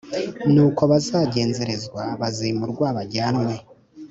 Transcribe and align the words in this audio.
ni 0.53 0.63
ko 0.77 0.83
bazagenzerezwa 0.91 2.03
bazimurwa 2.21 2.87
bajyanwe 2.97 3.53